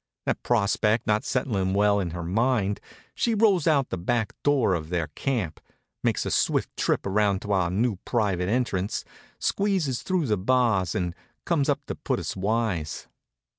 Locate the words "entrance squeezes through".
8.49-10.25